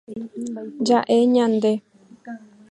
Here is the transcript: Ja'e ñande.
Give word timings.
Ja'e 0.87 1.17
ñande. 1.33 1.71